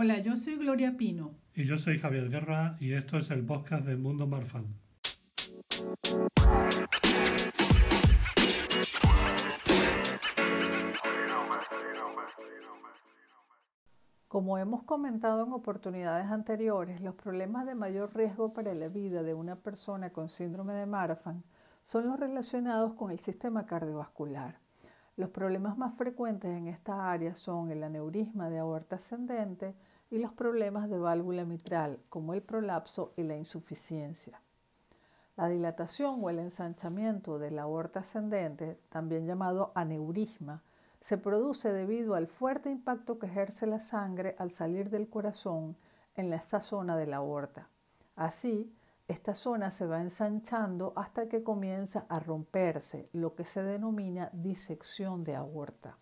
Hola, 0.00 0.20
yo 0.20 0.36
soy 0.36 0.54
Gloria 0.54 0.96
Pino. 0.96 1.34
Y 1.56 1.64
yo 1.64 1.76
soy 1.76 1.98
Javier 1.98 2.30
Guerra 2.30 2.76
y 2.78 2.92
esto 2.92 3.18
es 3.18 3.32
el 3.32 3.44
podcast 3.44 3.84
del 3.84 3.98
Mundo 3.98 4.28
Marfan. 4.28 4.76
Como 14.28 14.56
hemos 14.58 14.84
comentado 14.84 15.44
en 15.44 15.52
oportunidades 15.52 16.26
anteriores, 16.26 17.00
los 17.00 17.16
problemas 17.16 17.66
de 17.66 17.74
mayor 17.74 18.14
riesgo 18.14 18.52
para 18.52 18.74
la 18.74 18.86
vida 18.86 19.24
de 19.24 19.34
una 19.34 19.56
persona 19.56 20.10
con 20.10 20.28
síndrome 20.28 20.74
de 20.74 20.86
Marfan 20.86 21.42
son 21.82 22.06
los 22.06 22.20
relacionados 22.20 22.94
con 22.94 23.10
el 23.10 23.18
sistema 23.18 23.66
cardiovascular. 23.66 24.60
Los 25.18 25.30
problemas 25.30 25.76
más 25.76 25.96
frecuentes 25.96 26.56
en 26.56 26.68
esta 26.68 27.10
área 27.10 27.34
son 27.34 27.72
el 27.72 27.82
aneurisma 27.82 28.50
de 28.50 28.60
aorta 28.60 28.96
ascendente 28.96 29.74
y 30.12 30.18
los 30.18 30.32
problemas 30.32 30.88
de 30.88 30.96
válvula 30.96 31.44
mitral, 31.44 31.98
como 32.08 32.34
el 32.34 32.40
prolapso 32.40 33.14
y 33.16 33.24
la 33.24 33.36
insuficiencia. 33.36 34.40
La 35.36 35.48
dilatación 35.48 36.20
o 36.22 36.30
el 36.30 36.38
ensanchamiento 36.38 37.40
de 37.40 37.50
la 37.50 37.62
aorta 37.62 37.98
ascendente, 37.98 38.78
también 38.90 39.26
llamado 39.26 39.72
aneurisma, 39.74 40.62
se 41.00 41.18
produce 41.18 41.72
debido 41.72 42.14
al 42.14 42.28
fuerte 42.28 42.70
impacto 42.70 43.18
que 43.18 43.26
ejerce 43.26 43.66
la 43.66 43.80
sangre 43.80 44.36
al 44.38 44.52
salir 44.52 44.88
del 44.88 45.08
corazón 45.08 45.74
en 46.14 46.32
esta 46.32 46.60
zona 46.60 46.96
de 46.96 47.08
la 47.08 47.16
aorta. 47.16 47.66
Así, 48.14 48.72
esta 49.08 49.34
zona 49.34 49.70
se 49.70 49.86
va 49.86 50.02
ensanchando 50.02 50.92
hasta 50.94 51.28
que 51.28 51.42
comienza 51.42 52.04
a 52.10 52.20
romperse, 52.20 53.08
lo 53.14 53.34
que 53.34 53.46
se 53.46 53.62
denomina 53.62 54.28
disección 54.34 55.24
de 55.24 55.34
aorta. 55.34 55.96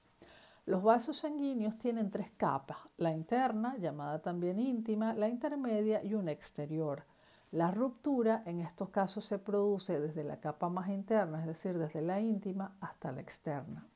Los 0.65 0.83
vasos 0.83 1.19
sanguíneos 1.19 1.79
tienen 1.79 2.11
tres 2.11 2.33
capas, 2.37 2.79
la 2.97 3.13
interna, 3.13 3.77
llamada 3.79 4.21
también 4.21 4.59
íntima, 4.59 5.15
la 5.15 5.29
intermedia 5.29 6.03
y 6.03 6.15
una 6.15 6.33
exterior. 6.33 7.05
La 7.53 7.71
ruptura 7.71 8.43
en 8.45 8.61
estos 8.61 8.89
casos 8.89 9.25
se 9.25 9.39
produce 9.39 10.01
desde 10.01 10.25
la 10.25 10.41
capa 10.41 10.69
más 10.69 10.89
interna, 10.89 11.39
es 11.39 11.47
decir, 11.47 11.79
desde 11.79 12.03
la 12.03 12.21
íntima 12.21 12.77
hasta 12.81 13.13
la 13.13 13.21
externa. 13.21 13.87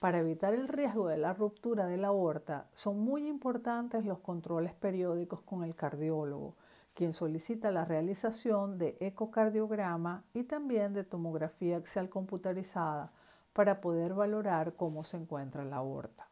Para 0.00 0.20
evitar 0.20 0.54
el 0.54 0.66
riesgo 0.66 1.08
de 1.08 1.18
la 1.18 1.34
ruptura 1.34 1.84
de 1.84 1.98
la 1.98 2.08
aorta, 2.08 2.68
son 2.72 3.00
muy 3.00 3.28
importantes 3.28 4.06
los 4.06 4.20
controles 4.20 4.72
periódicos 4.72 5.42
con 5.42 5.62
el 5.62 5.74
cardiólogo, 5.74 6.56
quien 7.00 7.14
solicita 7.14 7.70
la 7.70 7.86
realización 7.86 8.76
de 8.76 8.98
ecocardiograma 9.00 10.22
y 10.34 10.42
también 10.42 10.92
de 10.92 11.02
tomografía 11.02 11.78
axial 11.78 12.10
computarizada 12.10 13.10
para 13.54 13.80
poder 13.80 14.12
valorar 14.12 14.74
cómo 14.74 15.02
se 15.02 15.16
encuentra 15.16 15.64
la 15.64 15.76
aorta. 15.76 16.28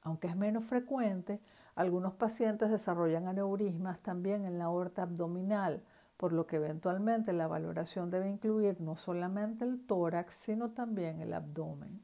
Aunque 0.00 0.28
es 0.28 0.36
menos 0.36 0.64
frecuente, 0.64 1.38
algunos 1.74 2.14
pacientes 2.14 2.70
desarrollan 2.70 3.26
aneurismas 3.26 3.98
también 4.00 4.46
en 4.46 4.58
la 4.58 4.64
aorta 4.64 5.02
abdominal, 5.02 5.82
por 6.16 6.32
lo 6.32 6.46
que 6.46 6.56
eventualmente 6.56 7.34
la 7.34 7.46
valoración 7.46 8.10
debe 8.10 8.30
incluir 8.30 8.80
no 8.80 8.96
solamente 8.96 9.66
el 9.66 9.84
tórax, 9.84 10.34
sino 10.34 10.70
también 10.70 11.20
el 11.20 11.34
abdomen. 11.34 12.00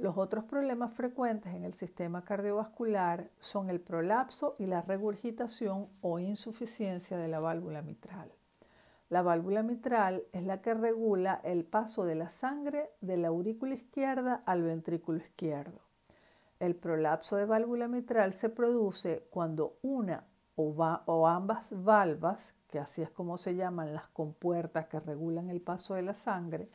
Los 0.00 0.16
otros 0.16 0.44
problemas 0.44 0.94
frecuentes 0.94 1.54
en 1.54 1.62
el 1.62 1.74
sistema 1.74 2.24
cardiovascular 2.24 3.28
son 3.38 3.68
el 3.68 3.82
prolapso 3.82 4.56
y 4.58 4.64
la 4.64 4.80
regurgitación 4.80 5.88
o 6.00 6.18
insuficiencia 6.18 7.18
de 7.18 7.28
la 7.28 7.38
válvula 7.38 7.82
mitral. 7.82 8.32
La 9.10 9.20
válvula 9.20 9.62
mitral 9.62 10.22
es 10.32 10.42
la 10.42 10.62
que 10.62 10.72
regula 10.72 11.42
el 11.44 11.66
paso 11.66 12.06
de 12.06 12.14
la 12.14 12.30
sangre 12.30 12.88
de 13.02 13.18
la 13.18 13.28
aurícula 13.28 13.74
izquierda 13.74 14.42
al 14.46 14.62
ventrículo 14.62 15.18
izquierdo. 15.18 15.80
El 16.60 16.76
prolapso 16.76 17.36
de 17.36 17.44
válvula 17.44 17.86
mitral 17.86 18.32
se 18.32 18.48
produce 18.48 19.26
cuando 19.28 19.76
una 19.82 20.24
o, 20.56 21.28
ambas 21.28 21.68
valvas, 21.84 22.54
que 22.68 22.78
así 22.78 23.02
es 23.02 23.10
como 23.10 23.36
se 23.36 23.54
llaman 23.54 23.92
las 23.92 24.08
compuertas 24.08 24.86
que 24.86 24.98
regulan 24.98 25.50
el 25.50 25.60
paso 25.60 25.92
de 25.92 26.00
la 26.00 26.14
sangre, 26.14 26.70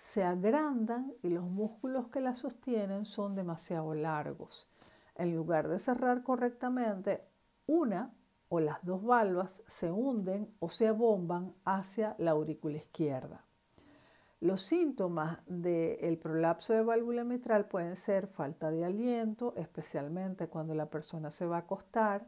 se 0.00 0.24
agrandan 0.24 1.12
y 1.22 1.28
los 1.28 1.44
músculos 1.44 2.08
que 2.08 2.22
la 2.22 2.34
sostienen 2.34 3.04
son 3.04 3.34
demasiado 3.34 3.92
largos. 3.92 4.66
En 5.14 5.36
lugar 5.36 5.68
de 5.68 5.78
cerrar 5.78 6.22
correctamente, 6.22 7.22
una 7.66 8.10
o 8.48 8.60
las 8.60 8.82
dos 8.82 9.04
valvas 9.04 9.62
se 9.66 9.92
hunden 9.92 10.54
o 10.58 10.70
se 10.70 10.88
abomban 10.88 11.52
hacia 11.66 12.16
la 12.18 12.30
aurícula 12.30 12.78
izquierda. 12.78 13.44
Los 14.40 14.62
síntomas 14.62 15.40
del 15.46 16.16
prolapso 16.16 16.72
de 16.72 16.82
válvula 16.82 17.22
mitral 17.22 17.66
pueden 17.66 17.94
ser 17.94 18.26
falta 18.26 18.70
de 18.70 18.86
aliento, 18.86 19.52
especialmente 19.54 20.48
cuando 20.48 20.74
la 20.74 20.86
persona 20.86 21.30
se 21.30 21.44
va 21.44 21.56
a 21.56 21.60
acostar, 21.60 22.26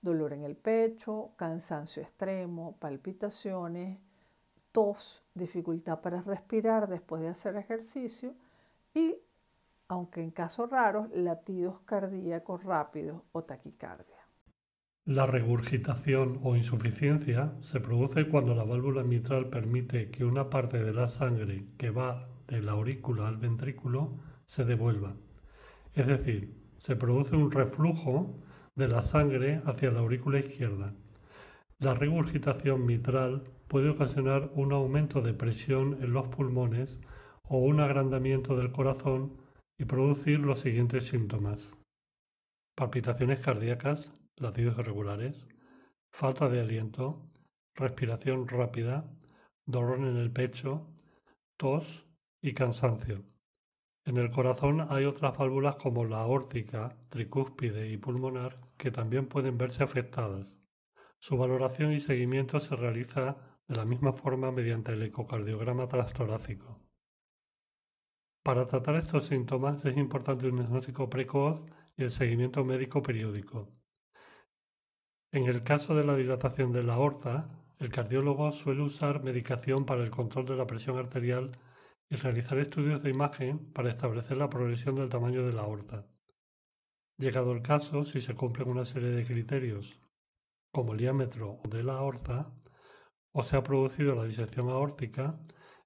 dolor 0.00 0.32
en 0.32 0.42
el 0.42 0.56
pecho, 0.56 1.32
cansancio 1.36 2.02
extremo, 2.02 2.76
palpitaciones, 2.78 3.98
tos, 4.72 5.24
dificultad 5.34 6.00
para 6.00 6.22
respirar 6.22 6.88
después 6.88 7.22
de 7.22 7.28
hacer 7.28 7.56
ejercicio 7.56 8.34
y, 8.94 9.16
aunque 9.88 10.22
en 10.22 10.30
casos 10.30 10.70
raros, 10.70 11.08
latidos 11.12 11.80
cardíacos 11.84 12.64
rápidos 12.64 13.22
o 13.32 13.44
taquicardia. 13.44 14.16
La 15.06 15.26
regurgitación 15.26 16.38
o 16.44 16.54
insuficiencia 16.56 17.52
se 17.62 17.80
produce 17.80 18.28
cuando 18.28 18.54
la 18.54 18.64
válvula 18.64 19.02
mitral 19.02 19.48
permite 19.48 20.10
que 20.10 20.24
una 20.24 20.50
parte 20.50 20.82
de 20.82 20.92
la 20.92 21.08
sangre 21.08 21.66
que 21.78 21.90
va 21.90 22.28
de 22.46 22.60
la 22.60 22.72
aurícula 22.72 23.26
al 23.26 23.38
ventrículo 23.38 24.18
se 24.44 24.64
devuelva. 24.64 25.16
Es 25.94 26.06
decir, 26.06 26.54
se 26.76 26.96
produce 26.96 27.34
un 27.34 27.50
reflujo 27.50 28.36
de 28.74 28.88
la 28.88 29.02
sangre 29.02 29.62
hacia 29.64 29.90
la 29.90 30.00
aurícula 30.00 30.38
izquierda. 30.38 30.94
La 31.80 31.94
regurgitación 31.94 32.84
mitral 32.84 33.42
puede 33.66 33.88
ocasionar 33.88 34.50
un 34.54 34.74
aumento 34.74 35.22
de 35.22 35.32
presión 35.32 35.96
en 36.02 36.12
los 36.12 36.28
pulmones 36.28 37.00
o 37.44 37.56
un 37.56 37.80
agrandamiento 37.80 38.54
del 38.54 38.70
corazón 38.70 39.38
y 39.78 39.86
producir 39.86 40.40
los 40.40 40.60
siguientes 40.60 41.06
síntomas. 41.06 41.74
Palpitaciones 42.76 43.40
cardíacas, 43.40 44.12
latidos 44.36 44.78
irregulares, 44.78 45.48
falta 46.12 46.50
de 46.50 46.60
aliento, 46.60 47.26
respiración 47.74 48.46
rápida, 48.46 49.10
dolor 49.64 50.00
en 50.00 50.18
el 50.18 50.30
pecho, 50.30 50.86
tos 51.56 52.06
y 52.42 52.52
cansancio. 52.52 53.24
En 54.04 54.18
el 54.18 54.30
corazón 54.30 54.86
hay 54.90 55.06
otras 55.06 55.34
válvulas 55.38 55.76
como 55.76 56.04
la 56.04 56.20
aórtica, 56.20 56.94
tricúspide 57.08 57.90
y 57.90 57.96
pulmonar 57.96 58.60
que 58.76 58.90
también 58.90 59.28
pueden 59.28 59.56
verse 59.56 59.82
afectadas. 59.82 60.59
Su 61.20 61.36
valoración 61.36 61.92
y 61.92 62.00
seguimiento 62.00 62.60
se 62.60 62.74
realiza 62.74 63.36
de 63.68 63.76
la 63.76 63.84
misma 63.84 64.14
forma 64.14 64.50
mediante 64.50 64.92
el 64.92 65.02
ecocardiograma 65.02 65.86
transtorácico. 65.86 66.80
Para 68.42 68.66
tratar 68.66 68.96
estos 68.96 69.26
síntomas 69.26 69.84
es 69.84 69.98
importante 69.98 70.48
un 70.48 70.56
diagnóstico 70.56 71.10
precoz 71.10 71.60
y 71.96 72.04
el 72.04 72.10
seguimiento 72.10 72.64
médico 72.64 73.02
periódico. 73.02 73.68
En 75.30 75.44
el 75.44 75.62
caso 75.62 75.94
de 75.94 76.04
la 76.04 76.16
dilatación 76.16 76.72
de 76.72 76.82
la 76.82 76.94
aorta, 76.94 77.50
el 77.78 77.90
cardiólogo 77.90 78.50
suele 78.50 78.80
usar 78.80 79.22
medicación 79.22 79.84
para 79.84 80.02
el 80.02 80.10
control 80.10 80.46
de 80.46 80.56
la 80.56 80.66
presión 80.66 80.96
arterial 80.96 81.52
y 82.08 82.16
realizar 82.16 82.58
estudios 82.58 83.02
de 83.02 83.10
imagen 83.10 83.72
para 83.72 83.90
establecer 83.90 84.38
la 84.38 84.48
progresión 84.48 84.94
del 84.94 85.10
tamaño 85.10 85.46
de 85.46 85.52
la 85.52 85.62
aorta. 85.62 86.06
Llegado 87.18 87.52
el 87.52 87.60
caso, 87.60 88.04
si 88.04 88.22
se 88.22 88.34
cumplen 88.34 88.70
una 88.70 88.86
serie 88.86 89.10
de 89.10 89.26
criterios, 89.26 90.00
como 90.72 90.92
el 90.92 90.98
diámetro 90.98 91.60
de 91.68 91.82
la 91.82 91.94
aorta, 91.94 92.52
o 93.32 93.42
se 93.42 93.56
ha 93.56 93.62
producido 93.62 94.14
la 94.14 94.24
disección 94.24 94.68
aórtica, 94.68 95.38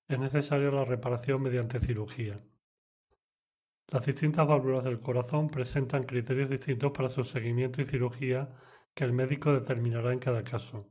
es 0.08 0.18
necesaria 0.18 0.70
la 0.70 0.84
reparación 0.84 1.42
mediante 1.42 1.78
cirugía. 1.78 2.40
Las 3.88 4.06
distintas 4.06 4.46
válvulas 4.46 4.84
del 4.84 5.00
corazón 5.00 5.48
presentan 5.48 6.04
criterios 6.04 6.50
distintos 6.50 6.92
para 6.92 7.08
su 7.08 7.24
seguimiento 7.24 7.80
y 7.80 7.84
cirugía 7.84 8.48
que 8.94 9.04
el 9.04 9.12
médico 9.12 9.52
determinará 9.52 10.12
en 10.12 10.18
cada 10.18 10.42
caso. 10.42 10.88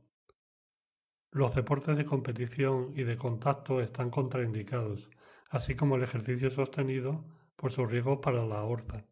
Los 1.30 1.54
deportes 1.54 1.96
de 1.96 2.04
competición 2.04 2.92
y 2.94 3.02
de 3.02 3.16
contacto 3.16 3.80
están 3.80 4.10
contraindicados, 4.10 5.10
así 5.50 5.74
como 5.74 5.96
el 5.96 6.04
ejercicio 6.04 6.50
sostenido 6.50 7.24
por 7.56 7.72
su 7.72 7.86
riesgo 7.86 8.20
para 8.20 8.44
la 8.46 8.60
aorta. 8.60 9.04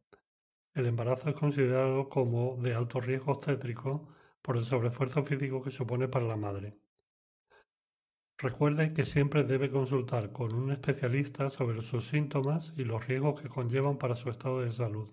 El 0.75 0.87
embarazo 0.87 1.31
es 1.31 1.35
considerado 1.35 2.09
como 2.09 2.57
de 2.63 2.75
alto 2.75 3.01
riesgo 3.01 3.33
obstétrico 3.33 4.09
por 4.43 4.57
el 4.57 4.65
sobreesfuerzo 4.65 5.23
físico 5.25 5.63
que 5.63 5.71
supone 5.71 6.09
para 6.09 6.27
la 6.27 6.37
madre. 6.37 6.77
Recuerde 8.39 8.93
que 8.93 9.05
siempre 9.05 9.45
debe 9.45 9.71
consultar 9.71 10.33
con 10.33 10.53
un 10.53 10.73
especialista 10.73 11.49
sobre 11.49 11.81
sus 11.81 12.09
síntomas 12.09 12.73
y 12.77 12.85
los 12.85 13.07
riesgos 13.07 13.41
que 13.41 13.49
conllevan 13.49 13.99
para 13.99 14.17
su 14.17 14.31
estado 14.31 14.63
de 14.63 14.73
salud. 14.73 15.09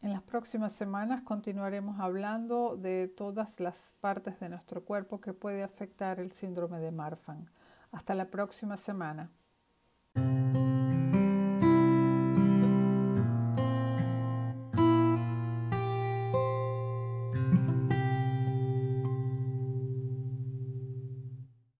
En 0.00 0.12
las 0.14 0.22
próximas 0.22 0.72
semanas 0.72 1.22
continuaremos 1.24 2.00
hablando 2.00 2.74
de 2.78 3.06
todas 3.06 3.60
las 3.60 3.94
partes 4.00 4.40
de 4.40 4.48
nuestro 4.48 4.82
cuerpo 4.82 5.20
que 5.20 5.34
puede 5.34 5.62
afectar 5.62 6.20
el 6.20 6.32
síndrome 6.32 6.78
de 6.80 6.90
Marfan. 6.90 7.50
Hasta 7.92 8.14
la 8.14 8.30
próxima 8.30 8.78
semana. 8.78 9.30